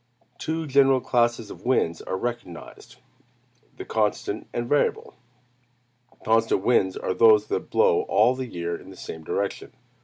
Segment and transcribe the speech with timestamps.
[0.39, 2.95] Two general classes of winds are recognized:
[3.77, 5.13] the constant, and variable.
[6.25, 9.71] Constant winds are those that blow all the year in the same direction.